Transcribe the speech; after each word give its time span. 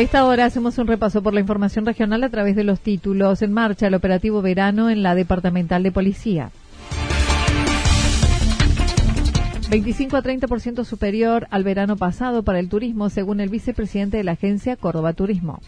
A 0.00 0.02
esta 0.02 0.24
hora 0.24 0.46
hacemos 0.46 0.78
un 0.78 0.86
repaso 0.86 1.22
por 1.22 1.34
la 1.34 1.40
información 1.40 1.84
regional 1.84 2.24
a 2.24 2.30
través 2.30 2.56
de 2.56 2.64
los 2.64 2.80
títulos. 2.80 3.42
En 3.42 3.52
marcha 3.52 3.86
el 3.86 3.92
operativo 3.92 4.40
verano 4.40 4.88
en 4.88 5.02
la 5.02 5.14
Departamental 5.14 5.82
de 5.82 5.92
Policía. 5.92 6.52
25 9.68 10.16
a 10.16 10.22
30% 10.22 10.86
superior 10.86 11.48
al 11.50 11.64
verano 11.64 11.96
pasado 11.98 12.42
para 12.42 12.60
el 12.60 12.70
turismo, 12.70 13.10
según 13.10 13.40
el 13.40 13.50
vicepresidente 13.50 14.16
de 14.16 14.24
la 14.24 14.32
agencia 14.32 14.74
Córdoba 14.76 15.12
Turismo. 15.12 15.60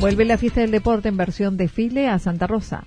Vuelve 0.00 0.24
la 0.24 0.38
fiesta 0.38 0.62
del 0.62 0.72
deporte 0.72 1.08
en 1.08 1.16
versión 1.16 1.56
desfile 1.56 2.08
a 2.08 2.18
Santa 2.18 2.48
Rosa. 2.48 2.82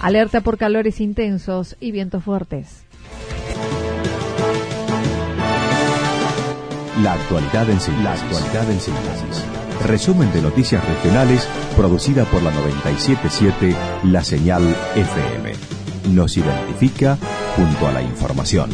Alerta 0.00 0.40
por 0.40 0.56
calores 0.56 1.00
intensos 1.00 1.76
y 1.80 1.90
vientos 1.90 2.22
fuertes. 2.22 2.83
La 7.02 7.14
actualidad 7.14 7.68
en 7.68 7.80
síntesis. 7.80 8.04
La 8.04 8.12
actualidad 8.12 8.70
en 8.70 8.80
síntesis. 8.80 9.44
Resumen 9.84 10.32
de 10.32 10.40
noticias 10.40 10.84
regionales 10.86 11.44
producida 11.76 12.24
por 12.24 12.40
la 12.40 12.52
977 12.52 13.74
La 14.04 14.22
Señal 14.22 14.62
FM. 14.94 15.52
Nos 16.14 16.36
identifica 16.36 17.18
junto 17.56 17.88
a 17.88 17.92
la 17.92 18.02
información. 18.02 18.70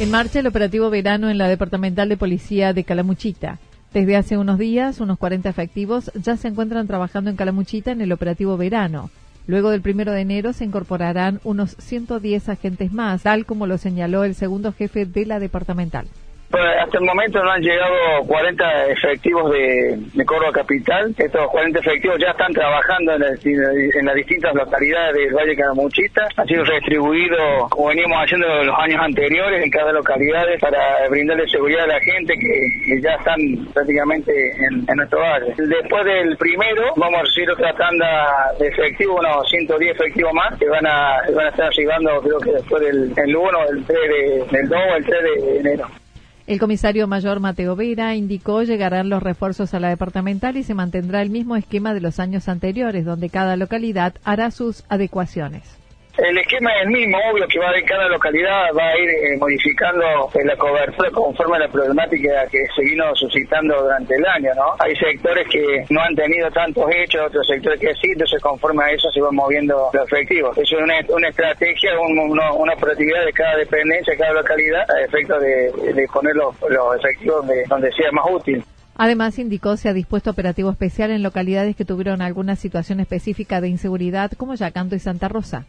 En 0.00 0.10
marcha 0.10 0.40
el 0.40 0.46
operativo 0.46 0.88
verano 0.88 1.28
en 1.28 1.36
la 1.36 1.46
Departamental 1.46 2.08
de 2.08 2.16
Policía 2.16 2.72
de 2.72 2.84
Calamuchita. 2.84 3.58
Desde 3.92 4.16
hace 4.16 4.38
unos 4.38 4.58
días, 4.58 5.00
unos 5.00 5.18
40 5.18 5.50
efectivos 5.50 6.10
ya 6.14 6.38
se 6.38 6.48
encuentran 6.48 6.86
trabajando 6.86 7.28
en 7.28 7.36
Calamuchita 7.36 7.90
en 7.90 8.00
el 8.00 8.12
operativo 8.12 8.56
verano. 8.56 9.10
Luego 9.46 9.70
del 9.70 9.82
primero 9.82 10.12
de 10.12 10.20
enero 10.20 10.52
se 10.52 10.64
incorporarán 10.64 11.40
unos 11.44 11.76
110 11.78 12.48
agentes 12.48 12.92
más, 12.92 13.22
tal 13.22 13.44
como 13.44 13.66
lo 13.66 13.78
señaló 13.78 14.24
el 14.24 14.34
segundo 14.34 14.72
jefe 14.72 15.04
de 15.04 15.26
la 15.26 15.40
departamental. 15.40 16.06
Hasta 16.52 16.98
el 16.98 17.04
momento 17.04 17.42
no 17.42 17.50
han 17.50 17.62
llegado 17.62 17.94
40 18.26 18.86
efectivos 18.88 19.50
de, 19.52 20.24
Córdoba 20.26 20.52
Capital. 20.52 21.14
Estos 21.16 21.50
40 21.50 21.78
efectivos 21.80 22.18
ya 22.20 22.30
están 22.30 22.52
trabajando 22.52 23.14
en, 23.14 24.06
las 24.06 24.14
distintas 24.14 24.54
localidades 24.54 25.14
del 25.14 25.34
Valle 25.34 25.56
Canamuchita. 25.56 26.28
Han 26.36 26.46
sido 26.46 26.64
restribuidos, 26.64 27.70
como 27.70 27.88
veníamos 27.88 28.18
haciendo 28.18 28.46
en 28.60 28.66
los 28.66 28.78
años 28.78 29.00
anteriores, 29.02 29.64
en 29.64 29.70
cada 29.70 29.92
localidad 29.92 30.44
para 30.60 31.08
brindarle 31.08 31.48
seguridad 31.48 31.84
a 31.84 31.86
la 31.86 32.00
gente 32.00 32.34
que, 32.38 33.00
ya 33.00 33.14
están 33.14 33.38
prácticamente 33.72 34.32
en, 34.64 34.84
nuestro 34.94 35.20
valle. 35.20 35.54
Después 35.56 36.04
del 36.04 36.36
primero, 36.36 36.92
vamos 36.96 37.20
a 37.20 37.22
recibir 37.22 37.50
otra 37.50 37.72
tanda 37.74 38.52
de 38.58 38.68
efectivos, 38.68 39.20
unos 39.20 39.48
110 39.48 39.96
efectivos 39.96 40.32
más, 40.34 40.58
que 40.58 40.68
van 40.68 40.86
a, 40.86 41.22
van 41.34 41.46
a 41.46 41.48
estar 41.48 41.72
llegando 41.72 42.20
creo 42.20 42.38
que 42.38 42.52
después 42.52 42.82
del 42.82 43.12
el 43.16 43.36
1, 43.36 43.58
el 43.70 43.84
3 43.84 43.98
de, 44.08 44.58
del 44.58 44.68
2 44.68 44.78
o 44.78 44.96
el 44.96 45.04
3 45.04 45.22
de 45.22 45.58
enero. 45.58 46.01
El 46.46 46.58
comisario 46.58 47.06
mayor 47.06 47.38
Mateo 47.38 47.76
Vera 47.76 48.16
indicó 48.16 48.62
llegarán 48.64 49.08
los 49.08 49.22
refuerzos 49.22 49.74
a 49.74 49.80
la 49.80 49.88
departamental 49.88 50.56
y 50.56 50.64
se 50.64 50.74
mantendrá 50.74 51.22
el 51.22 51.30
mismo 51.30 51.54
esquema 51.54 51.94
de 51.94 52.00
los 52.00 52.18
años 52.18 52.48
anteriores, 52.48 53.04
donde 53.04 53.30
cada 53.30 53.56
localidad 53.56 54.14
hará 54.24 54.50
sus 54.50 54.84
adecuaciones. 54.88 55.81
El 56.18 56.36
esquema 56.36 56.70
es 56.74 56.82
el 56.82 56.90
mismo, 56.90 57.16
obvio 57.32 57.48
que 57.48 57.58
va 57.58 57.70
a 57.70 57.82
cada 57.86 58.06
localidad, 58.06 58.68
va 58.76 58.86
a 58.86 58.98
ir 58.98 59.08
eh, 59.08 59.36
modificando 59.38 60.04
eh, 60.34 60.44
la 60.44 60.56
cobertura 60.56 61.10
conforme 61.10 61.56
a 61.56 61.60
la 61.60 61.68
problemática 61.68 62.46
que 62.50 62.66
se 62.76 62.82
vino 62.82 63.14
suscitando 63.14 63.82
durante 63.82 64.14
el 64.14 64.26
año, 64.26 64.50
¿no? 64.54 64.74
Hay 64.78 64.94
sectores 64.96 65.48
que 65.48 65.86
no 65.88 66.02
han 66.02 66.14
tenido 66.14 66.50
tantos 66.50 66.84
hechos, 66.94 67.28
otros 67.28 67.46
sectores 67.46 67.80
que 67.80 67.94
sí, 67.94 68.10
entonces 68.12 68.42
conforme 68.42 68.84
a 68.84 68.90
eso 68.90 69.10
se 69.10 69.22
van 69.22 69.34
moviendo 69.34 69.88
los 69.90 70.04
efectivos. 70.04 70.56
Es 70.58 70.70
una, 70.72 70.98
estrategia, 71.28 71.92
una, 71.98 72.74
operatividad 72.74 73.24
de 73.24 73.32
cada 73.32 73.56
dependencia, 73.56 74.12
de 74.12 74.18
cada 74.18 74.34
localidad, 74.34 74.90
a 74.90 75.00
efecto 75.00 75.40
de, 75.40 76.06
poner 76.12 76.36
los, 76.36 76.54
efectivos 76.98 77.46
donde 77.68 77.92
sea 77.92 78.12
más 78.12 78.26
útil. 78.30 78.62
Además, 78.96 79.38
indicó 79.38 79.78
se 79.78 79.88
ha 79.88 79.94
dispuesto 79.94 80.30
operativo 80.30 80.70
especial 80.70 81.10
en 81.10 81.22
localidades 81.22 81.74
que 81.74 81.86
tuvieron 81.86 82.20
alguna 82.20 82.56
situación 82.56 83.00
específica 83.00 83.62
de 83.62 83.68
inseguridad, 83.68 84.30
como 84.36 84.54
Yacanto 84.54 84.94
y 84.94 84.98
Santa 84.98 85.28
Rosa. 85.28 85.64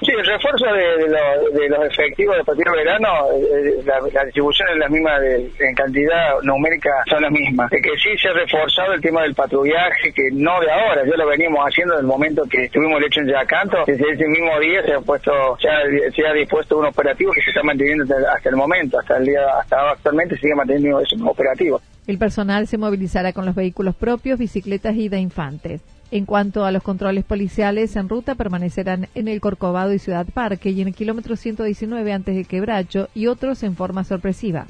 Sí, 0.00 0.12
el 0.12 0.24
refuerzo 0.24 0.64
de, 0.72 1.68
los 1.68 1.84
efectivos 1.84 2.36
de 2.36 2.44
partir 2.44 2.64
de 2.64 2.76
verano, 2.76 3.08
eh, 3.34 3.82
la, 3.84 4.24
distribución 4.24 4.68
es 4.72 4.78
la 4.78 4.88
misma 4.88 5.18
en 5.22 5.74
cantidad 5.74 6.40
numérica, 6.42 6.90
son 7.06 7.22
las 7.22 7.30
mismas. 7.30 7.70
De 7.70 7.82
que 7.82 7.90
sí 7.98 8.16
se 8.16 8.28
ha 8.28 8.32
reforzado 8.32 8.94
el 8.94 9.00
tema 9.02 9.22
del 9.22 9.34
patrullaje, 9.34 10.12
que 10.14 10.30
no 10.32 10.58
de 10.60 10.70
ahora, 10.70 11.04
ya 11.04 11.16
lo 11.16 11.26
veníamos 11.26 11.60
haciendo 11.60 11.94
desde 11.94 12.02
el 12.02 12.06
momento 12.06 12.44
que 12.50 12.68
tuvimos 12.70 12.98
el 12.98 13.06
hecho 13.06 13.20
en 13.20 13.28
Yacanto. 13.28 13.84
Desde 13.86 14.10
ese 14.10 14.26
mismo 14.26 14.58
día 14.58 14.82
se 14.84 14.94
ha 14.94 15.00
puesto, 15.00 15.32
se 15.60 15.68
ha, 15.68 16.32
dispuesto 16.32 16.78
un 16.78 16.86
operativo 16.86 17.32
que 17.32 17.42
se 17.42 17.50
está 17.50 17.62
manteniendo 17.62 18.04
hasta, 18.04 18.48
el 18.48 18.56
momento, 18.56 18.98
hasta 18.98 19.18
el 19.18 19.26
día, 19.26 19.46
hasta 19.60 19.90
actualmente 19.90 20.36
sigue 20.38 20.54
manteniendo 20.54 21.00
ese 21.00 21.16
operativo. 21.22 21.80
El 22.06 22.16
personal 22.16 22.66
se 22.66 22.78
movilizará 22.78 23.34
con 23.34 23.44
los 23.44 23.54
vehículos 23.54 23.94
propios, 23.94 24.38
bicicletas 24.38 24.96
y 24.96 25.10
de 25.10 25.18
infantes. 25.18 25.82
En 26.12 26.26
cuanto 26.26 26.64
a 26.64 26.72
los 26.72 26.82
controles 26.82 27.24
policiales 27.24 27.94
en 27.94 28.08
ruta, 28.08 28.34
permanecerán 28.34 29.08
en 29.14 29.28
el 29.28 29.40
Corcovado 29.40 29.92
y 29.92 30.00
Ciudad 30.00 30.26
Parque 30.26 30.70
y 30.70 30.80
en 30.80 30.88
el 30.88 30.94
kilómetro 30.94 31.36
119 31.36 32.12
antes 32.12 32.34
del 32.34 32.48
quebracho 32.48 33.08
y 33.14 33.28
otros 33.28 33.62
en 33.62 33.76
forma 33.76 34.02
sorpresiva 34.02 34.66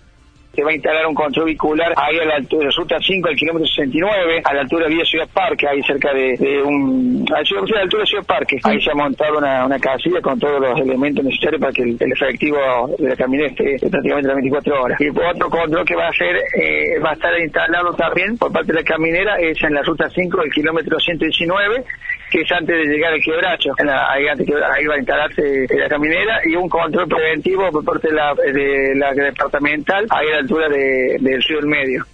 se 0.55 0.65
va 0.65 0.71
a 0.71 0.75
instalar 0.75 1.07
un 1.07 1.15
control 1.15 1.47
vehicular 1.47 1.93
ahí 1.97 2.19
a 2.19 2.25
la 2.25 2.35
altura 2.37 2.67
de 2.67 2.73
ruta 2.77 2.97
5 3.01 3.29
al 3.29 3.37
kilómetro 3.37 3.67
69, 3.69 4.43
a 4.45 4.55
la 4.55 4.61
altura 4.63 4.89
de 4.89 4.95
Vía 4.95 5.05
Ciudad 5.05 5.29
Parque, 5.33 5.69
ahí 5.69 5.83
cerca 5.83 6.13
de, 6.13 6.63
un... 6.65 7.25
a 7.31 7.41
la 7.41 7.81
altura 7.83 8.03
de 8.03 8.07
Ciudad 8.07 8.27
Parque. 8.27 8.59
Ahí 8.65 8.81
se 8.83 8.91
ha 8.91 8.95
montado 8.95 9.39
una, 9.39 9.67
una 9.67 9.79
casilla 9.79 10.21
con 10.21 10.39
todos 10.39 10.61
los 10.61 10.81
elementos 10.81 11.25
necesarios 11.25 11.61
para 11.61 11.73
que 11.73 11.83
el, 11.83 12.13
efectivo 12.13 12.59
de 12.99 13.09
la 13.09 13.17
camioneta 13.17 13.63
esté 13.63 13.89
prácticamente 13.89 14.29
las 14.29 14.37
24 14.37 14.83
horas. 14.83 15.01
Y 15.01 15.09
otro 15.09 15.51
control 15.51 15.85
que 15.85 15.95
va 15.95 16.07
a 16.07 16.11
hacer, 16.11 16.37
eh, 16.59 16.99
va 16.99 17.11
a 17.11 17.15
estar 17.15 17.39
instalado 17.39 17.95
también 17.95 18.37
por 18.37 18.53
parte 18.53 18.73
de 18.73 18.81
la 18.81 18.85
caminera, 18.85 19.37
es 19.39 19.63
en 19.63 19.75
la 19.75 19.83
ruta 19.83 20.09
5 20.11 20.41
del 20.41 20.51
kilómetro 20.51 20.99
119, 20.99 21.85
que 22.31 22.41
es 22.41 22.53
antes 22.53 22.77
de 22.77 22.85
llegar 22.85 23.13
al 23.13 23.21
quebracho. 23.21 23.73
ahí, 23.79 24.27
ahí 24.27 24.87
va 24.87 24.95
a 24.95 24.99
instalarse 24.99 25.67
la 25.71 25.89
caminera 25.89 26.41
y 26.45 26.57
un 26.57 26.69
control 26.69 27.09
preventivo 27.09 27.71
por 27.71 27.85
parte 27.85 28.09
de 28.09 28.15
la, 28.15 28.35
de 28.35 28.95
la 28.97 29.13
departamental, 29.13 30.07
ahí 30.11 30.27
a 30.33 30.40
altura 30.41 30.69
de, 30.69 31.19
del 31.21 31.43
río 31.43 31.63
medio. 31.63 32.07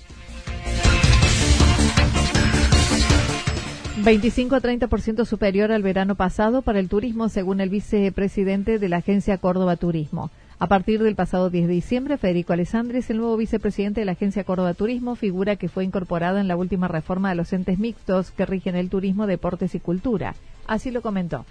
25 4.04 4.54
a 4.54 4.60
30% 4.60 5.24
superior 5.24 5.72
al 5.72 5.82
verano 5.82 6.14
pasado 6.14 6.62
para 6.62 6.78
el 6.78 6.88
turismo, 6.88 7.28
según 7.28 7.60
el 7.60 7.70
vicepresidente 7.70 8.78
de 8.78 8.88
la 8.88 8.98
agencia 8.98 9.38
Córdoba 9.38 9.76
Turismo. 9.76 10.30
A 10.58 10.68
partir 10.68 11.02
del 11.02 11.16
pasado 11.16 11.50
10 11.50 11.66
de 11.66 11.74
diciembre, 11.74 12.16
Federico 12.16 12.52
Alessandres, 12.52 13.10
el 13.10 13.18
nuevo 13.18 13.36
vicepresidente 13.36 14.00
de 14.00 14.06
la 14.06 14.12
Agencia 14.12 14.44
Córdoba 14.44 14.72
Turismo, 14.72 15.14
figura 15.14 15.56
que 15.56 15.68
fue 15.68 15.84
incorporado 15.84 16.38
en 16.38 16.48
la 16.48 16.56
última 16.56 16.88
reforma 16.88 17.28
de 17.28 17.34
los 17.34 17.52
entes 17.52 17.78
mixtos 17.78 18.30
que 18.30 18.46
rigen 18.46 18.74
el 18.74 18.88
turismo, 18.88 19.26
deportes 19.26 19.74
y 19.74 19.80
cultura. 19.80 20.34
Así 20.66 20.90
lo 20.90 21.02
comentó. 21.02 21.44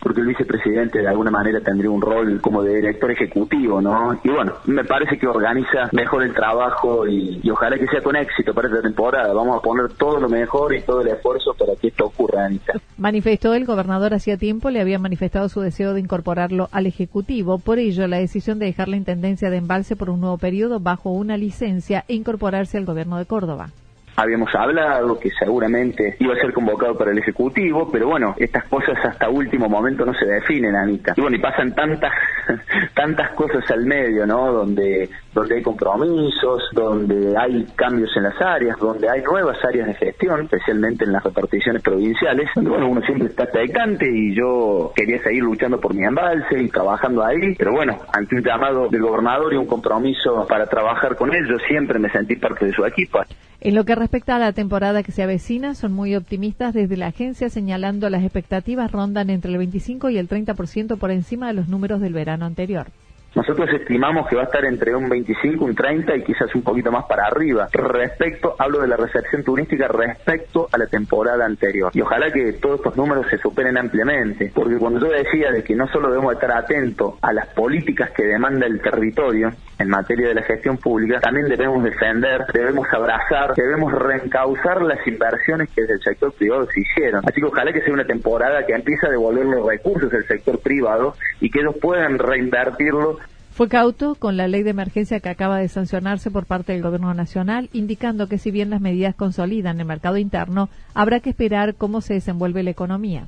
Porque 0.00 0.20
el 0.20 0.26
vicepresidente 0.28 1.00
de 1.00 1.08
alguna 1.08 1.30
manera 1.30 1.60
tendría 1.60 1.90
un 1.90 2.00
rol 2.00 2.40
como 2.40 2.62
de 2.62 2.76
director 2.76 3.10
ejecutivo, 3.10 3.80
¿no? 3.80 4.18
Y 4.22 4.28
bueno, 4.28 4.54
me 4.66 4.84
parece 4.84 5.18
que 5.18 5.26
organiza 5.26 5.88
mejor 5.92 6.22
el 6.22 6.34
trabajo 6.34 7.06
y, 7.06 7.40
ojalá 7.50 7.78
que 7.78 7.86
sea 7.86 8.00
con 8.02 8.16
éxito 8.16 8.54
para 8.54 8.68
esta 8.68 8.82
temporada. 8.82 9.32
Vamos 9.32 9.58
a 9.58 9.62
poner 9.62 9.88
todo 9.94 10.20
lo 10.20 10.28
mejor 10.28 10.74
y 10.74 10.82
todo 10.82 11.00
el 11.00 11.08
esfuerzo 11.08 11.54
para 11.54 11.74
que 11.76 11.88
esto 11.88 12.06
ocurra, 12.06 12.46
Anita. 12.46 12.74
Manifestó 12.96 13.54
el 13.54 13.64
gobernador 13.64 14.14
hacía 14.14 14.36
tiempo, 14.36 14.70
le 14.70 14.80
había 14.80 14.98
manifestado 14.98 15.48
su 15.48 15.60
deseo 15.60 15.94
de 15.94 16.00
incorporarlo 16.00 16.68
al 16.72 16.86
Ejecutivo, 16.86 17.58
por 17.58 17.78
ello 17.78 18.06
la 18.06 18.18
decisión 18.18 18.58
de 18.58 18.66
dejar 18.66 18.88
la 18.88 18.96
Intendencia 18.96 19.50
de 19.50 19.58
Embalse 19.58 19.96
por 19.96 20.10
un 20.10 20.20
nuevo 20.20 20.38
periodo 20.38 20.80
bajo 20.80 21.10
una 21.10 21.36
licencia 21.36 22.04
e 22.08 22.14
incorporarse 22.14 22.78
al 22.78 22.84
gobierno 22.84 23.18
de 23.18 23.26
Córdoba 23.26 23.70
habíamos 24.18 24.52
hablado 24.52 25.18
que 25.18 25.30
seguramente 25.38 26.16
iba 26.18 26.34
a 26.34 26.40
ser 26.40 26.52
convocado 26.52 26.98
para 26.98 27.12
el 27.12 27.18
Ejecutivo, 27.18 27.88
pero 27.90 28.08
bueno, 28.08 28.34
estas 28.36 28.64
cosas 28.64 28.96
hasta 29.04 29.28
último 29.28 29.68
momento 29.68 30.04
no 30.04 30.12
se 30.12 30.26
definen, 30.26 30.74
Anita. 30.74 31.14
Y 31.16 31.20
bueno, 31.20 31.36
y 31.36 31.40
pasan 31.40 31.72
tantas 31.72 32.12
tantas 32.94 33.30
cosas 33.34 33.70
al 33.70 33.86
medio, 33.86 34.26
¿no? 34.26 34.52
Donde 34.52 35.08
donde 35.32 35.54
hay 35.54 35.62
compromisos, 35.62 36.62
donde 36.72 37.36
hay 37.38 37.64
cambios 37.76 38.10
en 38.16 38.24
las 38.24 38.40
áreas, 38.40 38.76
donde 38.78 39.08
hay 39.08 39.22
nuevas 39.22 39.56
áreas 39.64 39.86
de 39.86 39.94
gestión, 39.94 40.42
especialmente 40.42 41.04
en 41.04 41.12
las 41.12 41.22
reparticiones 41.22 41.80
provinciales, 41.80 42.50
donde 42.56 42.70
bueno, 42.70 42.88
uno 42.88 43.00
siempre 43.02 43.28
está 43.28 43.44
expectante 43.44 44.04
y 44.10 44.34
yo 44.34 44.92
quería 44.96 45.22
seguir 45.22 45.44
luchando 45.44 45.80
por 45.80 45.94
mi 45.94 46.04
embalse 46.04 46.60
y 46.60 46.68
trabajando 46.68 47.24
ahí, 47.24 47.54
pero 47.56 47.70
bueno, 47.70 47.98
ante 48.12 48.34
un 48.34 48.42
llamado 48.42 48.88
del 48.88 49.02
gobernador 49.02 49.54
y 49.54 49.56
un 49.56 49.66
compromiso 49.66 50.44
para 50.48 50.66
trabajar 50.66 51.14
con 51.14 51.32
él, 51.32 51.46
yo 51.48 51.56
siempre 51.68 52.00
me 52.00 52.10
sentí 52.10 52.34
parte 52.34 52.66
de 52.66 52.72
su 52.72 52.84
equipo. 52.84 53.20
En 53.60 53.74
lo 53.74 53.84
que 53.84 53.96
respecta 54.08 54.36
a 54.36 54.38
la 54.38 54.54
temporada 54.54 55.02
que 55.02 55.12
se 55.12 55.22
avecina, 55.22 55.74
son 55.74 55.92
muy 55.92 56.16
optimistas 56.16 56.72
desde 56.72 56.96
la 56.96 57.08
agencia, 57.08 57.50
señalando 57.50 58.08
las 58.08 58.22
expectativas 58.22 58.90
rondan 58.90 59.28
entre 59.28 59.52
el 59.52 59.58
25 59.58 60.08
y 60.08 60.16
el 60.16 60.30
30% 60.30 60.96
por 60.96 61.10
encima 61.10 61.48
de 61.48 61.52
los 61.52 61.68
números 61.68 62.00
del 62.00 62.14
verano 62.14 62.46
anterior. 62.46 62.86
Nosotros 63.34 63.68
estimamos 63.72 64.26
que 64.26 64.36
va 64.36 64.42
a 64.42 64.44
estar 64.46 64.64
entre 64.64 64.94
un 64.94 65.08
25, 65.08 65.64
un 65.64 65.74
30 65.74 66.16
y 66.16 66.22
quizás 66.22 66.54
un 66.54 66.62
poquito 66.62 66.90
más 66.90 67.04
para 67.04 67.26
arriba. 67.26 67.68
Respecto, 67.72 68.56
hablo 68.58 68.80
de 68.80 68.88
la 68.88 68.96
recepción 68.96 69.44
turística 69.44 69.86
respecto 69.86 70.68
a 70.72 70.78
la 70.78 70.86
temporada 70.86 71.44
anterior. 71.44 71.90
Y 71.94 72.00
ojalá 72.00 72.32
que 72.32 72.54
todos 72.54 72.76
estos 72.76 72.96
números 72.96 73.26
se 73.30 73.38
superen 73.38 73.76
ampliamente, 73.76 74.50
porque 74.54 74.78
cuando 74.78 75.00
yo 75.00 75.12
decía 75.12 75.50
de 75.50 75.62
que 75.62 75.74
no 75.76 75.86
solo 75.88 76.08
debemos 76.08 76.32
estar 76.34 76.52
atentos 76.52 77.14
a 77.20 77.32
las 77.32 77.46
políticas 77.48 78.10
que 78.10 78.24
demanda 78.24 78.66
el 78.66 78.80
territorio 78.80 79.50
en 79.78 79.88
materia 79.88 80.28
de 80.28 80.34
la 80.34 80.42
gestión 80.42 80.78
pública, 80.78 81.20
también 81.20 81.48
debemos 81.48 81.84
defender, 81.84 82.46
debemos 82.52 82.86
abrazar, 82.92 83.54
debemos 83.54 83.92
reencauzar 83.92 84.82
las 84.82 85.06
inversiones 85.06 85.68
que 85.70 85.82
desde 85.82 85.94
el 85.94 86.00
sector 86.00 86.32
privado 86.32 86.66
se 86.66 86.80
hicieron. 86.80 87.22
Así 87.26 87.40
que 87.40 87.46
ojalá 87.46 87.72
que 87.72 87.82
sea 87.82 87.92
una 87.92 88.06
temporada 88.06 88.64
que 88.66 88.72
empiece 88.72 89.06
a 89.06 89.10
devolver 89.10 89.44
los 89.44 89.66
recursos 89.66 90.10
del 90.10 90.26
sector 90.26 90.58
privado 90.60 91.14
y 91.40 91.50
que 91.50 91.60
ellos 91.60 91.76
puedan 91.80 92.18
reinvertirlo 92.18 93.18
fue 93.58 93.68
cauto 93.68 94.14
con 94.14 94.36
la 94.36 94.46
ley 94.46 94.62
de 94.62 94.70
emergencia 94.70 95.18
que 95.18 95.30
acaba 95.30 95.58
de 95.58 95.66
sancionarse 95.66 96.30
por 96.30 96.46
parte 96.46 96.72
del 96.74 96.82
Gobierno 96.82 97.12
Nacional, 97.12 97.70
indicando 97.72 98.28
que 98.28 98.38
si 98.38 98.52
bien 98.52 98.70
las 98.70 98.80
medidas 98.80 99.16
consolidan 99.16 99.80
el 99.80 99.84
mercado 99.84 100.16
interno, 100.16 100.68
habrá 100.94 101.18
que 101.18 101.30
esperar 101.30 101.74
cómo 101.74 102.00
se 102.00 102.14
desenvuelve 102.14 102.62
la 102.62 102.70
economía 102.70 103.26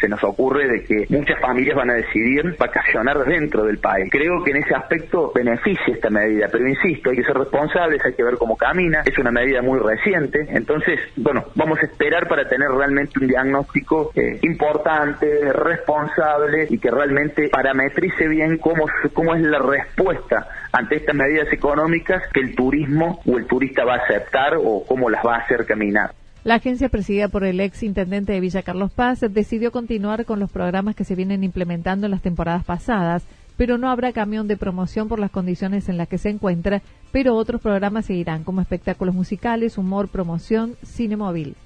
se 0.00 0.08
nos 0.08 0.22
ocurre 0.24 0.66
de 0.68 0.84
que 0.84 1.06
muchas 1.08 1.38
familias 1.40 1.76
van 1.76 1.90
a 1.90 1.94
decidir 1.94 2.56
vacacionar 2.58 3.24
dentro 3.24 3.64
del 3.64 3.78
país. 3.78 4.08
Creo 4.10 4.42
que 4.42 4.50
en 4.50 4.58
ese 4.58 4.74
aspecto 4.74 5.32
beneficia 5.34 5.94
esta 5.94 6.10
medida, 6.10 6.48
pero 6.50 6.66
insisto, 6.66 7.10
hay 7.10 7.16
que 7.16 7.24
ser 7.24 7.36
responsables, 7.36 8.04
hay 8.04 8.14
que 8.14 8.22
ver 8.22 8.34
cómo 8.36 8.56
camina, 8.56 9.02
es 9.04 9.18
una 9.18 9.30
medida 9.30 9.62
muy 9.62 9.78
reciente, 9.78 10.46
entonces, 10.48 10.98
bueno, 11.16 11.44
vamos 11.54 11.78
a 11.82 11.86
esperar 11.86 12.28
para 12.28 12.48
tener 12.48 12.68
realmente 12.68 13.18
un 13.20 13.26
diagnóstico 13.26 14.12
eh, 14.14 14.38
importante, 14.42 15.52
responsable 15.52 16.66
y 16.68 16.78
que 16.78 16.90
realmente 16.90 17.48
parametrice 17.48 18.28
bien 18.28 18.58
cómo, 18.58 18.86
cómo 19.12 19.34
es 19.34 19.42
la 19.42 19.58
respuesta 19.58 20.48
ante 20.72 20.96
estas 20.96 21.14
medidas 21.14 21.52
económicas 21.52 22.22
que 22.32 22.40
el 22.40 22.54
turismo 22.54 23.20
o 23.26 23.38
el 23.38 23.46
turista 23.46 23.84
va 23.84 23.94
a 23.94 23.98
aceptar 23.98 24.54
o 24.56 24.84
cómo 24.86 25.10
las 25.10 25.24
va 25.24 25.36
a 25.36 25.38
hacer 25.40 25.66
caminar. 25.66 26.10
La 26.42 26.54
agencia 26.54 26.88
presidida 26.88 27.28
por 27.28 27.44
el 27.44 27.60
ex 27.60 27.82
intendente 27.82 28.32
de 28.32 28.40
Villa 28.40 28.62
Carlos 28.62 28.90
Paz 28.90 29.20
decidió 29.20 29.70
continuar 29.72 30.24
con 30.24 30.40
los 30.40 30.50
programas 30.50 30.96
que 30.96 31.04
se 31.04 31.14
vienen 31.14 31.44
implementando 31.44 32.06
en 32.06 32.12
las 32.12 32.22
temporadas 32.22 32.64
pasadas, 32.64 33.24
pero 33.58 33.76
no 33.76 33.90
habrá 33.90 34.14
camión 34.14 34.48
de 34.48 34.56
promoción 34.56 35.06
por 35.06 35.18
las 35.18 35.30
condiciones 35.30 35.90
en 35.90 35.98
las 35.98 36.08
que 36.08 36.16
se 36.16 36.30
encuentra, 36.30 36.80
pero 37.12 37.34
otros 37.34 37.60
programas 37.60 38.06
seguirán 38.06 38.42
como 38.42 38.62
espectáculos 38.62 39.14
musicales, 39.14 39.76
humor, 39.76 40.08
promoción, 40.08 40.76
cine 40.82 41.18
móvil. 41.18 41.56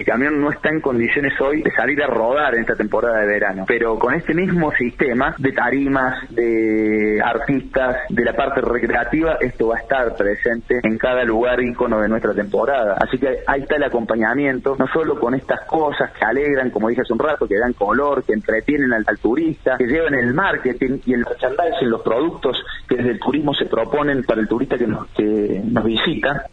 El 0.00 0.06
camión 0.06 0.40
no 0.40 0.50
está 0.50 0.70
en 0.70 0.80
condiciones 0.80 1.38
hoy 1.42 1.60
de 1.60 1.70
salir 1.72 2.02
a 2.02 2.06
rodar 2.06 2.54
en 2.54 2.62
esta 2.62 2.74
temporada 2.74 3.20
de 3.20 3.26
verano, 3.26 3.66
pero 3.68 3.98
con 3.98 4.14
este 4.14 4.32
mismo 4.32 4.72
sistema 4.72 5.34
de 5.36 5.52
tarimas, 5.52 6.26
de 6.30 7.20
artistas, 7.22 7.98
de 8.08 8.24
la 8.24 8.32
parte 8.32 8.62
recreativa, 8.62 9.36
esto 9.42 9.68
va 9.68 9.76
a 9.76 9.80
estar 9.80 10.16
presente 10.16 10.80
en 10.82 10.96
cada 10.96 11.22
lugar 11.24 11.60
ícono 11.60 12.00
de 12.00 12.08
nuestra 12.08 12.32
temporada. 12.32 12.96
Así 12.98 13.18
que 13.18 13.40
ahí 13.46 13.60
está 13.60 13.76
el 13.76 13.84
acompañamiento, 13.84 14.74
no 14.78 14.86
solo 14.86 15.20
con 15.20 15.34
estas 15.34 15.66
cosas 15.66 16.10
que 16.12 16.24
alegran, 16.24 16.70
como 16.70 16.88
dije 16.88 17.02
hace 17.02 17.12
un 17.12 17.18
rato, 17.18 17.46
que 17.46 17.58
dan 17.58 17.74
color, 17.74 18.24
que 18.24 18.32
entretienen 18.32 18.94
al, 18.94 19.04
turista, 19.18 19.76
que 19.76 19.84
llevan 19.84 20.14
el 20.14 20.32
marketing 20.32 21.00
y 21.04 21.12
el 21.12 21.26
merchandising, 21.26 21.90
los 21.90 22.00
productos 22.00 22.56
que 22.88 22.96
desde 22.96 23.10
el 23.10 23.20
turismo 23.20 23.52
se 23.52 23.66
proponen 23.66 24.24
para 24.24 24.40
el 24.40 24.48
turista 24.48 24.78
que 24.78 24.86
nos, 24.86 25.08
que 25.08 25.60
nos 25.62 25.84
visita. 25.84 26.46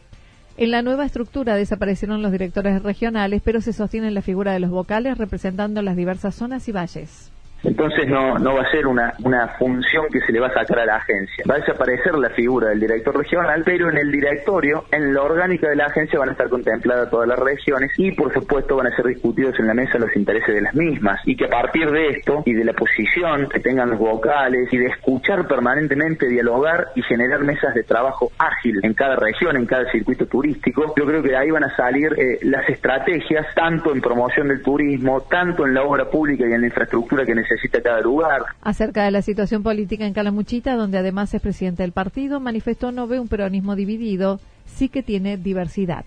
En 0.59 0.71
la 0.71 0.81
nueva 0.81 1.05
estructura 1.05 1.55
desaparecieron 1.55 2.23
los 2.23 2.31
directores 2.31 2.81
regionales, 2.81 3.43
pero 3.45 3.61
se 3.61 3.73
sostiene 3.73 4.09
la 4.09 4.23
figura 4.23 4.53
de 4.53 4.59
los 4.59 4.71
vocales 4.71 5.19
representando 5.19 5.83
las 5.83 5.95
diversas 5.95 6.33
zonas 6.33 6.67
y 6.67 6.71
valles. 6.71 7.31
Entonces 7.63 8.07
no, 8.07 8.37
no 8.39 8.55
va 8.55 8.61
a 8.61 8.71
ser 8.71 8.87
una, 8.87 9.13
una 9.23 9.47
función 9.59 10.05
que 10.11 10.21
se 10.21 10.31
le 10.31 10.39
va 10.39 10.47
a 10.47 10.53
sacar 10.53 10.79
a 10.79 10.85
la 10.85 10.95
agencia. 10.97 11.43
Va 11.49 11.55
a 11.55 11.59
desaparecer 11.59 12.15
la 12.15 12.29
figura 12.29 12.69
del 12.69 12.79
director 12.79 13.15
regional, 13.17 13.63
pero 13.65 13.89
en 13.89 13.97
el 13.97 14.11
directorio, 14.11 14.85
en 14.91 15.13
la 15.13 15.23
orgánica 15.23 15.69
de 15.69 15.75
la 15.75 15.85
agencia 15.85 16.19
van 16.19 16.29
a 16.29 16.31
estar 16.33 16.49
contempladas 16.49 17.09
todas 17.09 17.27
las 17.27 17.39
regiones 17.39 17.91
y 17.97 18.11
por 18.11 18.33
supuesto 18.33 18.75
van 18.75 18.87
a 18.87 18.95
ser 18.95 19.07
discutidos 19.07 19.59
en 19.59 19.67
la 19.67 19.73
mesa 19.73 19.97
los 19.97 20.15
intereses 20.15 20.53
de 20.53 20.61
las 20.61 20.75
mismas. 20.75 21.19
Y 21.25 21.35
que 21.35 21.45
a 21.45 21.49
partir 21.49 21.89
de 21.89 22.09
esto 22.09 22.43
y 22.45 22.53
de 22.53 22.63
la 22.63 22.73
posición 22.73 23.49
que 23.49 23.59
tengan 23.59 23.89
los 23.89 23.99
vocales 23.99 24.71
y 24.71 24.77
de 24.77 24.87
escuchar 24.87 25.47
permanentemente, 25.47 26.27
dialogar 26.27 26.89
y 26.95 27.01
generar 27.01 27.43
mesas 27.43 27.73
de 27.73 27.83
trabajo 27.83 28.31
ágil 28.37 28.79
en 28.83 28.93
cada 28.93 29.15
región, 29.15 29.57
en 29.57 29.65
cada 29.65 29.89
circuito 29.91 30.25
turístico, 30.27 30.93
yo 30.95 31.05
creo 31.05 31.21
que 31.21 31.29
de 31.29 31.37
ahí 31.37 31.51
van 31.51 31.63
a 31.63 31.75
salir 31.75 32.13
eh, 32.17 32.39
las 32.43 32.67
estrategias 32.69 33.47
tanto 33.55 33.91
en 33.93 34.01
promoción 34.01 34.47
del 34.47 34.61
turismo, 34.61 35.21
tanto 35.21 35.65
en 35.65 35.73
la 35.73 35.83
obra 35.83 36.05
pública 36.05 36.45
y 36.47 36.53
en 36.53 36.61
la 36.61 36.67
infraestructura 36.67 37.25
que 37.25 37.33
necesitamos 37.33 37.46
necesita 37.49 37.81
cada 37.81 38.01
lugar. 38.01 38.43
Acerca 38.61 39.03
de 39.03 39.11
la 39.11 39.21
situación 39.21 39.63
política 39.63 40.05
en 40.05 40.13
Calamuchita, 40.13 40.75
donde 40.75 40.97
además 40.97 41.33
es 41.33 41.41
presidente 41.41 41.83
del 41.83 41.91
partido, 41.91 42.39
manifestó 42.39 42.91
no 42.91 43.07
ve 43.07 43.19
un 43.19 43.27
peronismo 43.27 43.75
dividido, 43.75 44.39
sí 44.65 44.89
que 44.89 45.03
tiene 45.03 45.37
diversidad. 45.37 46.05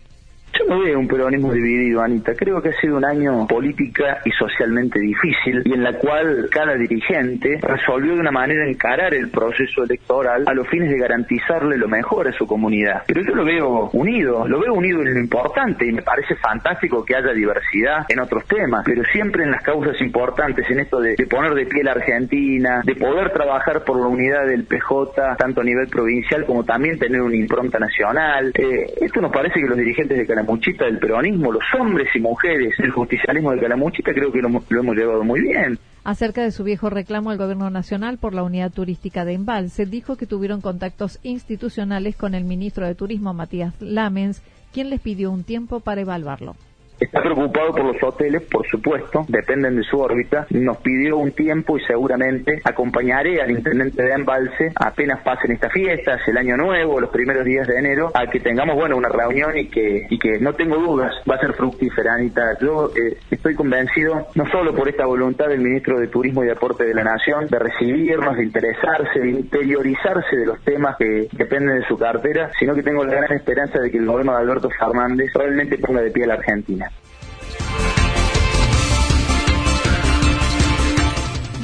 Yo 0.58 0.64
no 0.66 0.80
veo 0.80 0.98
un 0.98 1.06
peronismo 1.06 1.52
dividido, 1.52 2.02
Anita. 2.02 2.34
Creo 2.34 2.60
que 2.60 2.70
ha 2.70 2.80
sido 2.80 2.96
un 2.96 3.04
año 3.04 3.46
política 3.46 4.18
y 4.24 4.30
socialmente 4.30 4.98
difícil 4.98 5.62
y 5.64 5.72
en 5.72 5.84
la 5.84 5.92
cual 5.98 6.48
cada 6.50 6.74
dirigente 6.74 7.60
resolvió 7.62 8.14
de 8.14 8.20
una 8.20 8.32
manera 8.32 8.68
encarar 8.68 9.14
el 9.14 9.30
proceso 9.30 9.84
electoral 9.84 10.44
a 10.46 10.54
los 10.54 10.68
fines 10.68 10.90
de 10.90 10.98
garantizarle 10.98 11.76
lo 11.76 11.88
mejor 11.88 12.28
a 12.28 12.32
su 12.32 12.46
comunidad. 12.46 13.02
Pero 13.06 13.22
yo 13.22 13.34
lo 13.34 13.44
veo 13.44 13.90
unido, 13.92 14.46
lo 14.48 14.60
veo 14.60 14.74
unido 14.74 15.02
en 15.02 15.14
lo 15.14 15.20
importante 15.20 15.86
y 15.86 15.92
me 15.92 16.02
parece 16.02 16.34
fantástico 16.36 17.04
que 17.04 17.16
haya 17.16 17.32
diversidad 17.32 18.04
en 18.08 18.20
otros 18.20 18.44
temas, 18.46 18.82
pero 18.84 19.02
siempre 19.12 19.44
en 19.44 19.52
las 19.52 19.62
causas 19.62 20.00
importantes, 20.00 20.68
en 20.70 20.80
esto 20.80 21.00
de, 21.00 21.16
poner 21.28 21.54
de 21.54 21.66
pie 21.66 21.84
la 21.84 21.92
Argentina, 21.92 22.82
de 22.84 22.94
poder 22.96 23.30
trabajar 23.32 23.84
por 23.84 24.00
la 24.00 24.06
unidad 24.06 24.46
del 24.46 24.64
PJ, 24.64 25.36
tanto 25.36 25.60
a 25.60 25.64
nivel 25.64 25.88
provincial 25.88 26.44
como 26.44 26.64
también 26.64 26.98
tener 26.98 27.20
una 27.20 27.36
impronta 27.36 27.78
nacional. 27.78 28.52
Eh, 28.54 28.86
esto 29.00 29.20
nos 29.20 29.32
parece 29.32 29.60
que 29.60 29.66
los 29.66 29.78
dirigentes 29.78 30.18
de 30.18 30.26
Calamuchita 30.40 30.86
del 30.86 30.98
peronismo, 30.98 31.52
los 31.52 31.62
hombres 31.78 32.08
y 32.14 32.20
mujeres 32.20 32.74
del 32.78 32.90
justicialismo 32.92 33.52
de 33.52 33.60
Calamuchita, 33.60 34.14
creo 34.14 34.32
que 34.32 34.40
lo, 34.40 34.48
lo 34.48 34.80
hemos 34.80 34.96
llevado 34.96 35.22
muy 35.22 35.42
bien. 35.42 35.78
Acerca 36.02 36.42
de 36.42 36.50
su 36.50 36.64
viejo 36.64 36.88
reclamo 36.88 37.30
al 37.30 37.36
Gobierno 37.36 37.68
Nacional 37.68 38.16
por 38.16 38.32
la 38.32 38.42
unidad 38.42 38.72
turística 38.72 39.26
de 39.26 39.34
Embalse, 39.34 39.84
dijo 39.84 40.16
que 40.16 40.24
tuvieron 40.24 40.62
contactos 40.62 41.18
institucionales 41.22 42.16
con 42.16 42.34
el 42.34 42.44
ministro 42.44 42.86
de 42.86 42.94
Turismo, 42.94 43.34
Matías 43.34 43.74
Lamens, 43.80 44.42
quien 44.72 44.88
les 44.88 45.00
pidió 45.00 45.30
un 45.30 45.44
tiempo 45.44 45.80
para 45.80 46.00
evaluarlo. 46.00 46.56
Está 47.00 47.22
preocupado 47.22 47.72
por 47.72 47.84
los 47.86 48.02
hoteles, 48.02 48.42
por 48.42 48.66
supuesto, 48.68 49.24
dependen 49.26 49.76
de 49.76 49.82
su 49.82 49.98
órbita. 49.98 50.46
Nos 50.50 50.76
pidió 50.78 51.16
un 51.16 51.32
tiempo 51.32 51.78
y 51.78 51.80
seguramente 51.84 52.60
acompañaré 52.62 53.40
al 53.40 53.50
intendente 53.50 54.02
de 54.02 54.12
Embalse 54.12 54.72
apenas 54.74 55.22
pasen 55.22 55.52
estas 55.52 55.72
fiestas, 55.72 56.20
el 56.26 56.36
año 56.36 56.56
nuevo, 56.56 57.00
los 57.00 57.10
primeros 57.10 57.44
días 57.44 57.66
de 57.66 57.78
enero, 57.78 58.10
a 58.14 58.26
que 58.26 58.40
tengamos, 58.40 58.76
bueno, 58.76 58.96
una 58.96 59.08
reunión 59.08 59.56
y 59.56 59.68
que, 59.68 60.06
y 60.10 60.18
que 60.18 60.38
no 60.40 60.52
tengo 60.52 60.76
dudas, 60.76 61.14
va 61.28 61.36
a 61.36 61.40
ser 61.40 61.54
fructífera, 61.54 62.14
Anita. 62.14 62.58
Yo 62.60 62.90
eh, 62.94 63.16
estoy 63.30 63.54
convencido, 63.54 64.28
no 64.34 64.46
solo 64.50 64.74
por 64.74 64.88
esta 64.88 65.06
voluntad 65.06 65.48
del 65.48 65.60
ministro 65.60 65.98
de 65.98 66.08
Turismo 66.08 66.44
y 66.44 66.48
Deporte 66.48 66.84
de 66.84 66.94
la 66.94 67.04
Nación, 67.04 67.46
de 67.46 67.58
recibirnos, 67.58 68.36
de 68.36 68.44
interesarse, 68.44 69.20
de 69.20 69.30
interiorizarse 69.30 70.36
de 70.36 70.46
los 70.46 70.60
temas 70.62 70.96
que 70.98 71.28
dependen 71.32 71.80
de 71.80 71.86
su 71.86 71.96
cartera, 71.96 72.50
sino 72.58 72.74
que 72.74 72.82
tengo 72.82 73.04
la 73.04 73.14
gran 73.14 73.32
esperanza 73.32 73.78
de 73.78 73.90
que 73.90 73.98
el 73.98 74.06
gobierno 74.06 74.32
de 74.32 74.38
Alberto 74.38 74.68
Fernández 74.70 75.32
realmente 75.34 75.78
ponga 75.78 76.02
de 76.02 76.10
pie 76.10 76.24
a 76.24 76.28
la 76.28 76.34
Argentina. 76.34 76.89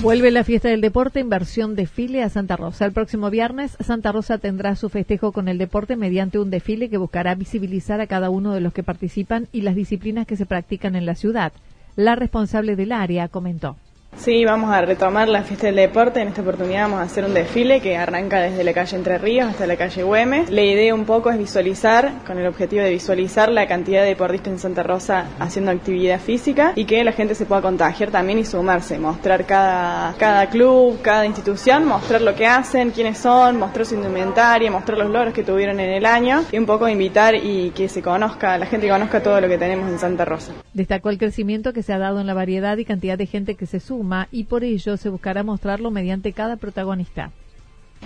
Vuelve 0.06 0.30
la 0.30 0.44
fiesta 0.44 0.68
del 0.68 0.82
deporte 0.82 1.18
en 1.18 1.30
versión 1.30 1.74
desfile 1.74 2.22
a 2.22 2.28
Santa 2.28 2.56
Rosa. 2.56 2.84
El 2.84 2.92
próximo 2.92 3.28
viernes, 3.28 3.76
Santa 3.80 4.12
Rosa 4.12 4.38
tendrá 4.38 4.76
su 4.76 4.88
festejo 4.88 5.32
con 5.32 5.48
el 5.48 5.58
deporte 5.58 5.96
mediante 5.96 6.38
un 6.38 6.50
desfile 6.50 6.88
que 6.88 6.96
buscará 6.96 7.34
visibilizar 7.34 8.00
a 8.00 8.06
cada 8.06 8.30
uno 8.30 8.52
de 8.52 8.60
los 8.60 8.72
que 8.72 8.84
participan 8.84 9.48
y 9.50 9.62
las 9.62 9.74
disciplinas 9.74 10.26
que 10.26 10.36
se 10.36 10.46
practican 10.46 10.94
en 10.94 11.06
la 11.06 11.16
ciudad. 11.16 11.52
La 11.96 12.14
responsable 12.14 12.76
del 12.76 12.92
área 12.92 13.26
comentó. 13.26 13.76
Sí, 14.18 14.44
vamos 14.44 14.72
a 14.72 14.80
retomar 14.80 15.28
la 15.28 15.42
fiesta 15.42 15.66
del 15.66 15.76
deporte. 15.76 16.20
En 16.20 16.28
esta 16.28 16.40
oportunidad 16.40 16.82
vamos 16.82 17.00
a 17.00 17.02
hacer 17.02 17.24
un 17.24 17.34
desfile 17.34 17.80
que 17.80 17.96
arranca 17.96 18.40
desde 18.40 18.64
la 18.64 18.72
calle 18.72 18.96
Entre 18.96 19.18
Ríos 19.18 19.50
hasta 19.50 19.66
la 19.66 19.76
calle 19.76 20.02
Güemes. 20.02 20.50
La 20.50 20.62
idea 20.62 20.94
un 20.94 21.04
poco 21.04 21.30
es 21.30 21.38
visualizar, 21.38 22.24
con 22.26 22.38
el 22.38 22.46
objetivo 22.46 22.82
de 22.82 22.90
visualizar 22.90 23.52
la 23.52 23.68
cantidad 23.68 24.02
de 24.02 24.08
deportistas 24.08 24.54
en 24.54 24.58
Santa 24.58 24.82
Rosa 24.82 25.26
haciendo 25.38 25.70
actividad 25.70 26.18
física 26.18 26.72
y 26.74 26.86
que 26.86 27.04
la 27.04 27.12
gente 27.12 27.34
se 27.34 27.44
pueda 27.44 27.60
contagiar 27.62 28.10
también 28.10 28.38
y 28.38 28.44
sumarse, 28.44 28.98
mostrar 28.98 29.44
cada, 29.44 30.14
cada 30.18 30.48
club, 30.48 31.00
cada 31.02 31.26
institución, 31.26 31.84
mostrar 31.84 32.22
lo 32.22 32.34
que 32.34 32.46
hacen, 32.46 32.90
quiénes 32.90 33.18
son, 33.18 33.58
mostrar 33.58 33.86
su 33.86 33.94
indumentaria, 33.94 34.70
mostrar 34.70 34.98
los 34.98 35.10
logros 35.10 35.34
que 35.34 35.44
tuvieron 35.44 35.78
en 35.78 35.90
el 35.90 36.06
año 36.06 36.42
y 36.50 36.58
un 36.58 36.66
poco 36.66 36.88
invitar 36.88 37.34
y 37.34 37.70
que 37.70 37.88
se 37.88 38.02
conozca, 38.02 38.56
la 38.58 38.66
gente 38.66 38.88
conozca 38.88 39.22
todo 39.22 39.40
lo 39.40 39.46
que 39.46 39.58
tenemos 39.58 39.88
en 39.90 39.98
Santa 39.98 40.24
Rosa. 40.24 40.52
Destacó 40.72 41.10
el 41.10 41.18
crecimiento 41.18 41.72
que 41.72 41.82
se 41.82 41.92
ha 41.92 41.98
dado 41.98 42.20
en 42.20 42.26
la 42.26 42.34
variedad 42.34 42.76
y 42.78 42.84
cantidad 42.84 43.18
de 43.18 43.26
gente 43.26 43.54
que 43.54 43.66
se 43.66 43.78
suma 43.78 44.05
y 44.30 44.44
por 44.44 44.64
ello 44.64 44.96
se 44.96 45.08
buscará 45.08 45.42
mostrarlo 45.42 45.90
mediante 45.90 46.32
cada 46.32 46.56
protagonista. 46.56 47.32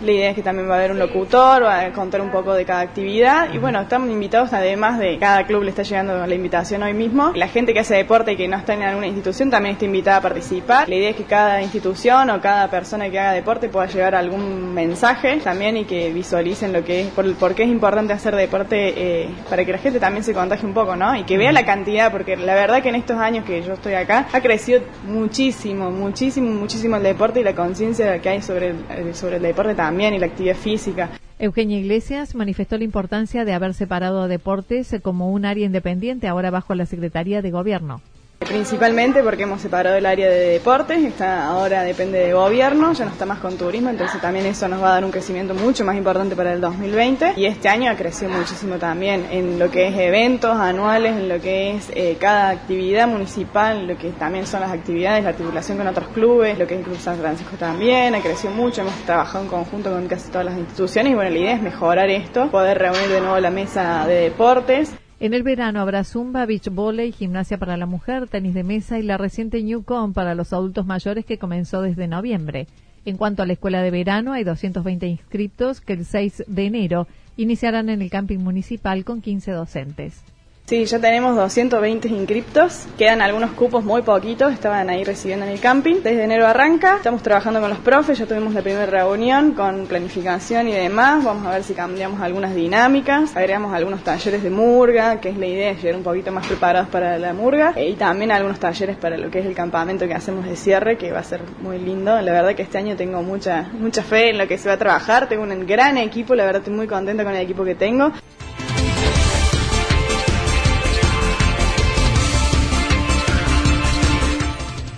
La 0.03 0.13
idea 0.13 0.31
es 0.31 0.37
que 0.37 0.43
también 0.43 0.69
va 0.69 0.77
a 0.77 0.79
haber 0.79 0.93
un 0.93 0.99
locutor, 0.99 1.63
va 1.63 1.81
a 1.81 1.93
contar 1.93 2.23
un 2.23 2.31
poco 2.31 2.55
de 2.55 2.65
cada 2.65 2.81
actividad 2.81 3.53
y 3.53 3.59
bueno, 3.59 3.81
estamos 3.83 4.09
invitados 4.09 4.53
además 4.55 4.99
de 4.99 5.19
cada 5.19 5.45
club 5.45 5.63
le 5.63 5.71
está 5.71 5.83
llegando 5.83 6.27
la 6.27 6.35
invitación 6.35 6.83
hoy 6.83 6.95
mismo. 6.95 7.33
La 7.35 7.49
gente 7.49 7.75
que 7.75 7.81
hace 7.81 7.97
deporte 7.97 8.33
y 8.33 8.37
que 8.37 8.49
no 8.49 8.57
está 8.57 8.73
en 8.73 8.83
alguna 8.83 9.09
institución 9.09 9.51
también 9.51 9.75
está 9.75 9.85
invitada 9.85 10.17
a 10.17 10.21
participar. 10.23 10.89
La 10.89 10.95
idea 10.95 11.11
es 11.11 11.17
que 11.17 11.25
cada 11.25 11.61
institución 11.61 12.31
o 12.31 12.41
cada 12.41 12.71
persona 12.71 13.11
que 13.11 13.19
haga 13.19 13.33
deporte 13.33 13.69
pueda 13.69 13.87
llevar 13.87 14.15
algún 14.15 14.73
mensaje 14.73 15.37
también 15.45 15.77
y 15.77 15.85
que 15.85 16.11
visualicen 16.13 16.73
lo 16.73 16.83
que 16.83 17.03
es, 17.03 17.09
por, 17.09 17.55
qué 17.55 17.65
es 17.65 17.69
importante 17.69 18.15
hacer 18.15 18.35
deporte 18.35 18.95
eh, 18.97 19.29
para 19.51 19.67
que 19.67 19.73
la 19.73 19.79
gente 19.79 20.01
también 20.01 20.25
se 20.25 20.33
contagie 20.33 20.67
un 20.67 20.73
poco, 20.73 20.97
¿no? 20.97 21.15
Y 21.15 21.25
que 21.25 21.37
vea 21.37 21.53
la 21.53 21.67
cantidad, 21.67 22.11
porque 22.11 22.39
la 22.39 22.55
verdad 22.55 22.83
que 22.83 22.89
en 22.89 22.95
estos 22.95 23.19
años 23.19 23.45
que 23.45 23.63
yo 23.63 23.75
estoy 23.75 23.95
acá 23.95 24.29
ha 24.33 24.41
crecido 24.41 24.81
muchísimo, 25.07 25.91
muchísimo, 25.91 26.51
muchísimo 26.51 26.97
el 26.97 27.03
deporte 27.03 27.41
y 27.41 27.45
la 27.45 27.55
conciencia 27.55 28.19
que 28.21 28.29
hay 28.31 28.41
sobre 28.41 28.69
el, 28.71 29.15
sobre 29.15 29.37
el 29.37 29.43
deporte 29.43 29.75
también 29.75 29.90
y 29.99 30.19
la 30.19 30.27
actividad 30.27 30.57
física. 30.57 31.11
Eugenia 31.39 31.79
Iglesias 31.79 32.35
manifestó 32.35 32.79
la 32.79 32.85
importancia 32.85 33.45
de 33.45 33.53
haber 33.53 33.75
separado 33.75 34.23
a 34.23 34.29
deportes 34.29 34.95
como 35.03 35.31
un 35.31 35.45
área 35.45 35.67
independiente 35.67 36.29
ahora 36.29 36.51
bajo 36.51 36.75
la 36.75 36.87
Secretaría 36.87 37.43
de 37.43 37.51
Gobierno. 37.51 38.01
Principalmente 38.41 39.23
porque 39.23 39.45
hemos 39.45 39.61
separado 39.61 39.97
el 39.97 40.07
área 40.07 40.29
de 40.29 40.49
deportes, 40.49 41.05
está 41.05 41.47
ahora 41.47 41.83
depende 41.83 42.19
de 42.19 42.33
gobierno, 42.33 42.93
ya 42.95 43.05
no 43.05 43.13
está 43.13 43.25
más 43.25 43.39
con 43.39 43.57
turismo, 43.57 43.91
entonces 43.91 44.21
también 44.21 44.47
eso 44.47 44.67
nos 44.67 44.83
va 44.83 44.89
a 44.89 44.93
dar 44.95 45.05
un 45.05 45.13
crecimiento 45.13 45.55
mucho 45.55 45.85
más 45.85 45.95
importante 45.95 46.35
para 46.35 46.53
el 46.53 46.61
2020 46.61 47.35
y 47.37 47.45
este 47.45 47.69
año 47.69 47.91
ha 47.93 47.97
crecido 47.97 48.31
muchísimo 48.31 48.77
también 48.77 49.27
en 49.31 49.59
lo 49.59 49.71
que 49.71 49.89
es 49.89 49.97
eventos 49.97 50.57
anuales, 50.57 51.17
en 51.17 51.29
lo 51.29 51.41
que 51.41 51.77
es 51.77 51.91
eh, 51.95 52.17
cada 52.19 52.49
actividad 52.49 53.07
municipal, 53.07 53.87
lo 53.87 53.97
que 53.97 54.09
también 54.11 54.47
son 54.47 54.63
las 54.63 54.73
actividades, 54.73 55.23
la 55.23 55.31
articulación 55.31 55.79
con 55.79 55.87
otros 55.87 56.09
clubes, 56.09 56.59
lo 56.59 56.67
que 56.67 56.75
es 56.75 56.81
el 56.81 56.87
Club 56.87 56.99
San 56.99 57.19
Francisco 57.19 57.57
también, 57.57 58.15
ha 58.15 58.21
crecido 58.21 58.53
mucho, 58.53 58.81
hemos 58.81 58.95
trabajado 59.05 59.45
en 59.45 59.51
conjunto 59.51 59.91
con 59.93 60.09
casi 60.09 60.29
todas 60.31 60.47
las 60.47 60.59
instituciones 60.59 61.13
y 61.13 61.15
bueno, 61.15 61.31
la 61.31 61.39
idea 61.39 61.55
es 61.55 61.63
mejorar 61.63 62.09
esto, 62.09 62.51
poder 62.51 62.79
reunir 62.79 63.09
de 63.11 63.21
nuevo 63.21 63.39
la 63.39 63.51
mesa 63.51 64.07
de 64.09 64.15
deportes. 64.15 64.93
En 65.21 65.35
el 65.35 65.43
verano 65.43 65.81
habrá 65.81 66.03
zumba, 66.03 66.47
beach 66.47 66.71
volley, 66.71 67.13
gimnasia 67.13 67.59
para 67.59 67.77
la 67.77 67.85
mujer, 67.85 68.27
tenis 68.27 68.55
de 68.55 68.65
mesa 68.65 68.99
y 68.99 69.03
la 69.03 69.19
reciente 69.19 69.63
Newcom 69.63 70.15
para 70.15 70.35
los 70.35 70.55
adultos 70.55 70.87
mayores 70.87 71.27
que 71.27 71.37
comenzó 71.37 71.83
desde 71.83 72.09
noviembre. 72.09 72.67
En 73.05 73.19
cuanto 73.19 73.43
a 73.43 73.47
la 73.47 73.53
escuela 73.53 73.83
de 73.83 73.91
verano, 73.91 74.33
hay 74.33 74.45
220 74.45 75.07
inscritos 75.07 75.83
que 75.83 75.93
el 75.93 76.07
6 76.07 76.45
de 76.47 76.65
enero 76.65 77.07
iniciarán 77.37 77.91
en 77.91 78.01
el 78.01 78.09
camping 78.09 78.39
municipal 78.39 79.05
con 79.05 79.21
15 79.21 79.51
docentes. 79.51 80.25
Sí, 80.71 80.85
ya 80.85 81.01
tenemos 81.01 81.35
220 81.35 82.07
inscriptos, 82.07 82.87
quedan 82.97 83.23
algunos 83.23 83.51
cupos 83.51 83.83
muy 83.83 84.03
poquitos, 84.03 84.53
estaban 84.53 84.89
ahí 84.89 85.03
recibiendo 85.03 85.45
en 85.45 85.51
el 85.51 85.59
camping. 85.59 85.97
Desde 85.97 86.23
enero 86.23 86.47
arranca, 86.47 86.99
estamos 86.99 87.25
trabajando 87.25 87.61
con 87.61 87.71
los 87.71 87.81
profes, 87.81 88.17
ya 88.17 88.27
tuvimos 88.27 88.55
la 88.55 88.63
primera 88.63 88.87
reunión 88.87 89.51
con 89.55 89.87
planificación 89.87 90.69
y 90.69 90.73
demás, 90.73 91.25
vamos 91.25 91.45
a 91.45 91.51
ver 91.51 91.65
si 91.65 91.75
cambiamos 91.75 92.21
algunas 92.21 92.55
dinámicas, 92.55 93.37
agregamos 93.37 93.75
algunos 93.75 94.05
talleres 94.05 94.45
de 94.45 94.51
murga, 94.51 95.21
que 95.21 95.31
es 95.31 95.39
la 95.39 95.47
idea, 95.47 95.73
llegar 95.73 95.97
un 95.97 96.05
poquito 96.05 96.31
más 96.31 96.47
preparados 96.47 96.89
para 96.89 97.19
la 97.19 97.33
murga, 97.33 97.75
y 97.77 97.95
también 97.95 98.31
algunos 98.31 98.61
talleres 98.61 98.97
para 98.97 99.19
lo 99.19 99.29
que 99.29 99.41
es 99.41 99.47
el 99.47 99.57
campamento 99.57 100.07
que 100.07 100.15
hacemos 100.15 100.47
de 100.47 100.55
cierre, 100.55 100.97
que 100.97 101.11
va 101.11 101.19
a 101.19 101.25
ser 101.25 101.41
muy 101.63 101.81
lindo. 101.81 102.21
La 102.21 102.31
verdad 102.31 102.55
que 102.55 102.63
este 102.63 102.79
año 102.79 102.95
tengo 102.95 103.25
mucha, 103.25 103.69
mucha 103.73 104.05
fe 104.05 104.31
en 104.31 104.39
lo 104.39 104.47
que 104.47 104.57
se 104.57 104.69
va 104.69 104.75
a 104.75 104.79
trabajar, 104.79 105.29
tengo 105.29 105.43
un 105.43 105.67
gran 105.67 105.99
equipo, 105.99 106.37
la 106.37 106.45
verdad 106.45 106.61
estoy 106.61 106.75
muy 106.75 106.87
contenta 106.87 107.25
con 107.25 107.35
el 107.35 107.41
equipo 107.41 107.65
que 107.65 107.75
tengo. 107.75 108.13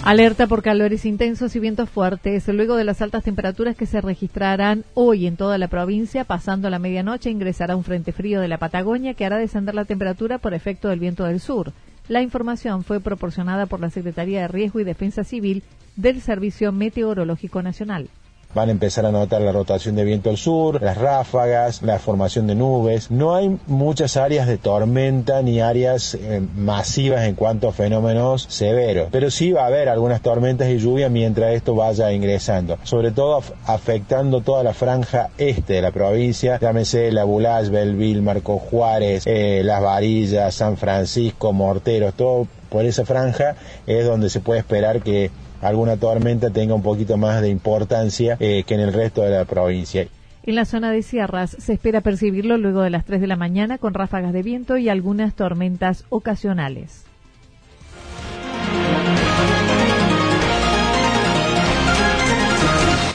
Alerta 0.05 0.49
por 0.49 0.65
calores 0.65 1.05
intensos 1.05 1.55
y 1.55 1.61
vientos 1.61 1.89
fuertes. 1.89 2.49
Luego 2.49 2.75
de 2.75 2.83
las 2.83 3.01
altas 3.01 3.23
temperaturas 3.23 3.77
que 3.77 3.87
se 3.87 4.01
registrarán 4.01 4.85
hoy 4.95 5.29
en 5.29 5.37
toda 5.37 5.59
la 5.59 5.69
provincia, 5.69 6.25
pasando 6.25 6.69
la 6.71 6.81
medianoche 6.81 7.31
ingresará 7.31 7.77
un 7.77 7.85
frente 7.85 8.11
frío 8.11 8.41
de 8.41 8.49
la 8.49 8.59
Patagonia 8.59 9.15
que 9.15 9.25
hará 9.25 9.39
descender 9.39 9.77
la 9.77 9.85
temperatura 9.85 10.39
por 10.39 10.55
efecto 10.55 10.89
del 10.89 10.99
viento 10.99 11.25
del 11.25 11.39
sur. 11.39 11.73
La 12.09 12.21
información 12.21 12.83
fue 12.83 12.99
proporcionada 12.99 13.67
por 13.67 13.79
la 13.79 13.91
Secretaría 13.91 14.41
de 14.41 14.49
Riesgo 14.49 14.81
y 14.81 14.85
Defensa 14.85 15.23
Civil 15.23 15.63
del 15.95 16.21
Servicio 16.21 16.73
Meteorológico 16.73 17.63
Nacional 17.63 18.09
van 18.55 18.69
a 18.69 18.73
empezar 18.73 19.07
a 19.07 19.13
notar 19.13 19.41
la 19.43 19.53
rotación 19.53 19.97
de 19.97 20.05
viento 20.05 20.31
al 20.31 20.37
sur, 20.37 20.81
las 20.83 20.97
ráfagas, 20.97 21.83
la 21.83 21.99
formación 21.99 22.47
de 22.47 22.55
nubes. 22.55 23.11
No 23.11 23.35
hay 23.35 23.57
muchas 23.67 24.17
áreas 24.17 24.47
de 24.47 24.59
tormenta 24.59 25.43
ni 25.43 25.61
áreas 25.61 26.15
eh, 26.15 26.43
masivas 26.55 27.25
en 27.25 27.35
cuanto 27.35 27.69
a 27.69 27.73
fenómenos 27.73 28.47
severos, 28.49 29.09
pero 29.11 29.31
sí 29.31 29.53
va 29.53 29.63
a 29.63 29.67
haber 29.67 29.89
algunas 29.89 30.21
tormentas 30.21 30.69
y 30.69 30.79
lluvia 30.79 31.09
mientras 31.09 31.55
esto 31.55 31.75
vaya 31.75 32.13
ingresando, 32.13 32.79
sobre 32.83 33.11
todo 33.11 33.43
afectando 33.67 34.41
toda 34.41 34.63
la 34.63 34.75
franja 34.75 35.31
este 35.39 35.75
de 35.75 35.83
la 35.83 35.91
provincia, 35.91 36.59
llámese 36.61 37.13
La 37.13 37.25
Bulage, 37.25 37.71
Belville, 37.71 38.23
Marco 38.23 38.59
Juárez, 38.59 39.25
eh, 39.27 39.63
Las 39.65 39.83
Varillas, 39.83 40.55
San 40.55 40.77
Francisco, 40.77 41.53
Morteros, 41.53 42.15
todo 42.15 42.47
por 42.73 42.87
esa 42.87 43.05
franja 43.05 43.55
es 43.87 44.07
donde 44.07 44.31
se 44.31 44.41
puede 44.41 44.61
esperar 44.61 45.03
que 45.03 45.31
alguna 45.63 45.97
tormenta 45.97 46.51
tenga 46.51 46.75
un 46.75 46.83
poquito 46.83 47.17
más 47.17 47.41
de 47.41 47.49
importancia 47.49 48.37
eh, 48.41 48.65
que 48.67 48.75
en 48.75 48.81
el 48.81 48.93
resto 48.93 49.23
de 49.23 49.31
la 49.31 49.47
provincia. 49.47 50.07
En 50.45 50.57
la 50.57 50.65
zona 50.65 50.91
de 50.91 51.03
sierras 51.03 51.55
se 51.59 51.73
espera 51.73 52.01
percibirlo 52.01 52.59
luego 52.59 52.83
de 52.83 52.91
las 52.91 53.05
3 53.05 53.21
de 53.21 53.29
la 53.29 53.37
mañana 53.37 53.79
con 53.79 53.95
ráfagas 53.95 54.33
de 54.33 54.43
viento 54.43 54.77
y 54.77 54.89
algunas 54.89 55.35
tormentas 55.35 56.05
ocasionales. 56.09 57.05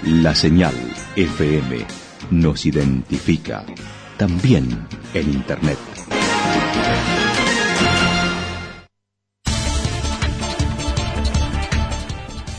la 0.05 0.35
señal 0.35 0.75
FM 1.17 1.79
nos 2.31 2.67
identifica 2.67 3.65
también 4.17 4.69
en 5.15 5.31
Internet. 5.31 5.79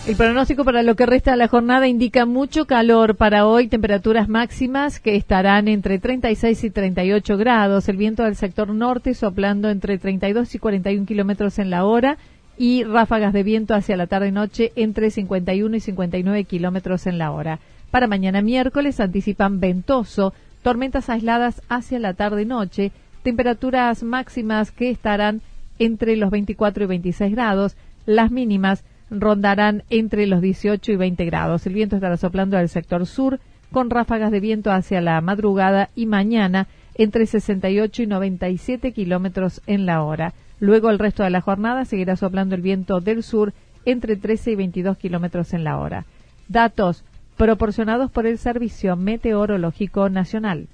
El 0.07 0.15
pronóstico 0.15 0.65
para 0.65 0.81
lo 0.81 0.95
que 0.95 1.05
resta 1.05 1.31
de 1.31 1.37
la 1.37 1.47
jornada 1.47 1.87
indica 1.87 2.25
mucho 2.25 2.65
calor 2.65 3.15
para 3.15 3.45
hoy, 3.45 3.67
temperaturas 3.67 4.27
máximas 4.27 4.99
que 4.99 5.15
estarán 5.15 5.67
entre 5.67 5.99
36 5.99 6.63
y 6.63 6.69
38 6.71 7.37
grados, 7.37 7.87
el 7.89 7.97
viento 7.97 8.23
del 8.23 8.35
sector 8.35 8.69
norte 8.69 9.13
soplando 9.13 9.69
entre 9.69 9.99
32 9.99 10.55
y 10.55 10.59
41 10.59 11.05
kilómetros 11.05 11.59
en 11.59 11.69
la 11.69 11.85
hora 11.85 12.17
y 12.59 12.83
ráfagas 12.83 13.31
de 13.31 13.41
viento 13.41 13.73
hacia 13.73 13.95
la 13.95 14.05
tarde-noche 14.05 14.73
entre 14.75 15.11
51 15.11 15.77
y 15.77 15.79
59 15.79 16.43
kilómetros 16.43 17.07
en 17.07 17.17
la 17.17 17.31
hora. 17.31 17.59
Para 17.89 18.07
mañana 18.07 18.41
miércoles 18.41 18.99
anticipan 18.99 19.61
ventoso, 19.61 20.33
tormentas 20.61 21.09
aisladas 21.09 21.61
hacia 21.69 21.99
la 21.99 22.13
tarde-noche, 22.13 22.91
temperaturas 23.23 24.03
máximas 24.03 24.71
que 24.71 24.89
estarán 24.89 25.41
entre 25.79 26.17
los 26.17 26.31
24 26.31 26.83
y 26.83 26.87
26 26.87 27.31
grados, 27.31 27.77
las 28.05 28.29
mínimas 28.29 28.83
rondarán 29.09 29.83
entre 29.89 30.27
los 30.27 30.41
18 30.41 30.91
y 30.91 30.95
20 30.97 31.25
grados. 31.25 31.65
El 31.65 31.73
viento 31.73 31.95
estará 31.95 32.17
soplando 32.17 32.57
al 32.57 32.67
sector 32.67 33.05
sur 33.05 33.39
con 33.71 33.89
ráfagas 33.89 34.31
de 34.31 34.41
viento 34.41 34.69
hacia 34.69 34.99
la 34.99 35.21
madrugada 35.21 35.91
y 35.95 36.07
mañana 36.07 36.67
entre 36.95 37.25
68 37.25 38.03
y 38.03 38.07
97 38.07 38.91
kilómetros 38.91 39.61
en 39.65 39.85
la 39.85 40.03
hora. 40.03 40.33
Luego 40.59 40.89
el 40.89 40.99
resto 40.99 41.23
de 41.23 41.29
la 41.29 41.41
jornada 41.41 41.85
seguirá 41.85 42.15
soplando 42.15 42.55
el 42.55 42.61
viento 42.61 42.99
del 42.99 43.23
sur 43.23 43.53
entre 43.85 44.15
13 44.15 44.51
y 44.51 44.55
22 44.55 44.97
kilómetros 44.97 45.53
en 45.53 45.63
la 45.63 45.77
hora. 45.77 46.05
Datos 46.47 47.03
proporcionados 47.37 48.11
por 48.11 48.25
el 48.25 48.37
Servicio 48.37 48.95
Meteorológico 48.95 50.09
Nacional. 50.09 50.67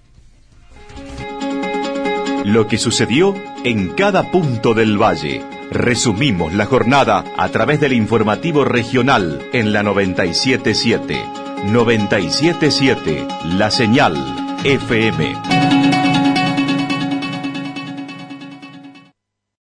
Lo 2.43 2.67
que 2.67 2.77
sucedió 2.77 3.33
en 3.63 3.89
cada 3.89 4.31
punto 4.31 4.73
del 4.73 5.01
valle. 5.01 5.41
Resumimos 5.71 6.53
la 6.53 6.65
jornada 6.65 7.23
a 7.37 7.49
través 7.49 7.79
del 7.79 7.93
informativo 7.93 8.65
regional 8.65 9.41
en 9.51 9.73
la 9.73 9.81
977. 9.83 11.23
977 11.71 13.27
La 13.57 13.71
Señal 13.71 14.15
FM. 14.63 16.24